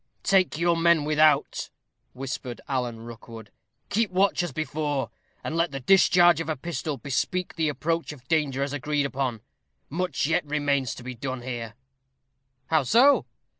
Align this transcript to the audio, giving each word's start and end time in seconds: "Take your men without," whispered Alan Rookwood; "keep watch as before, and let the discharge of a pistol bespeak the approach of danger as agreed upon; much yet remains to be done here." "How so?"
"Take 0.23 0.57
your 0.57 0.75
men 0.75 1.05
without," 1.05 1.69
whispered 2.13 2.59
Alan 2.67 3.01
Rookwood; 3.01 3.51
"keep 3.89 4.09
watch 4.09 4.41
as 4.41 4.51
before, 4.51 5.11
and 5.43 5.55
let 5.55 5.69
the 5.71 5.79
discharge 5.79 6.39
of 6.41 6.49
a 6.49 6.55
pistol 6.55 6.97
bespeak 6.97 7.53
the 7.55 7.69
approach 7.69 8.11
of 8.11 8.27
danger 8.27 8.63
as 8.63 8.73
agreed 8.73 9.05
upon; 9.05 9.41
much 9.91 10.25
yet 10.25 10.43
remains 10.43 10.95
to 10.95 11.03
be 11.03 11.13
done 11.13 11.43
here." 11.43 11.75
"How 12.71 12.81
so?" 12.81 13.27